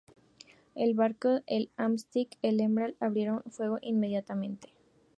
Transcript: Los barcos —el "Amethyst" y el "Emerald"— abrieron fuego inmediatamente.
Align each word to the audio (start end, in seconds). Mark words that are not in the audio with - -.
Los 0.75 0.95
barcos 0.95 1.43
—el 1.45 1.69
"Amethyst" 1.77 2.33
y 2.41 2.47
el 2.47 2.59
"Emerald"— 2.59 2.95
abrieron 2.99 3.43
fuego 3.51 3.77
inmediatamente. 3.83 4.69